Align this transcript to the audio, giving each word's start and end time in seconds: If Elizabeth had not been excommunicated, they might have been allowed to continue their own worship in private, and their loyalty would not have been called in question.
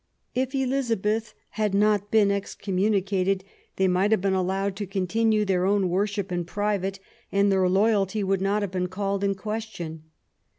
If 0.33 0.55
Elizabeth 0.55 1.35
had 1.49 1.75
not 1.75 2.09
been 2.09 2.31
excommunicated, 2.31 3.43
they 3.75 3.87
might 3.87 4.09
have 4.09 4.19
been 4.19 4.33
allowed 4.33 4.75
to 4.77 4.87
continue 4.87 5.45
their 5.45 5.63
own 5.67 5.89
worship 5.89 6.31
in 6.31 6.43
private, 6.43 6.99
and 7.31 7.51
their 7.51 7.69
loyalty 7.69 8.23
would 8.23 8.41
not 8.41 8.63
have 8.63 8.71
been 8.71 8.87
called 8.87 9.23
in 9.23 9.35
question. 9.35 10.05